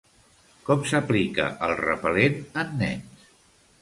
Com 0.69 0.87
s’aplica 0.91 1.47
el 1.67 1.75
repel·lent 1.83 2.41
en 2.63 2.77
nens? 2.81 3.29